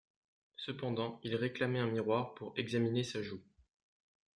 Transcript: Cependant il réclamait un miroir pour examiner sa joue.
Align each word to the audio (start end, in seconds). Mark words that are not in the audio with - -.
Cependant 0.57 1.19
il 1.21 1.35
réclamait 1.35 1.77
un 1.77 1.85
miroir 1.85 2.33
pour 2.33 2.53
examiner 2.57 3.03
sa 3.03 3.21
joue. 3.21 3.43